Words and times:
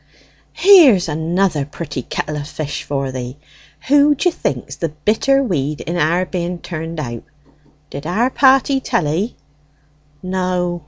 "Here's 0.53 1.07
another 1.07 1.63
pretty 1.63 2.01
kettle 2.01 2.37
o' 2.37 2.41
fish 2.43 2.81
for 2.81 3.11
thee. 3.11 3.37
Who 3.87 4.15
d'ye 4.15 4.31
think's 4.31 4.75
the 4.77 4.89
bitter 4.89 5.43
weed 5.43 5.81
in 5.81 5.95
our 5.95 6.25
being 6.25 6.57
turned 6.57 6.99
out? 6.99 7.21
Did 7.91 8.07
our 8.07 8.31
party 8.31 8.79
tell 8.79 9.07
'ee?" 9.07 9.35
"No. 10.23 10.79